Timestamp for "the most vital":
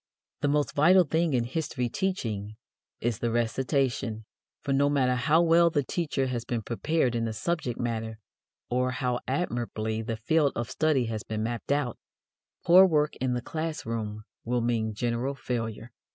0.41-1.03